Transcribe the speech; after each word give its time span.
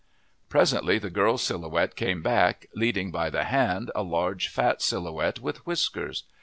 Presently 0.49 0.97
the 0.97 1.11
Girl 1.11 1.37
Silhouette 1.37 1.95
came 1.95 2.23
back, 2.23 2.65
leading 2.73 3.11
by 3.11 3.29
the 3.29 3.43
hand 3.43 3.91
a 3.93 4.01
large, 4.01 4.47
fat 4.47 4.81
Silhouette 4.81 5.39
with 5.39 5.63
whiskers. 5.67 6.23